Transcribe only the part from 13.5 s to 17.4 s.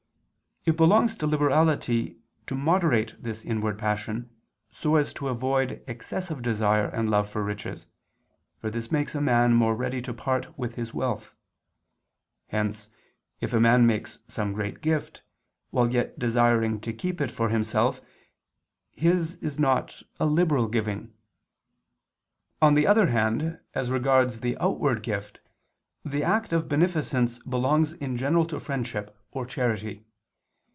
a man makes some great gift, while yet desiring to keep it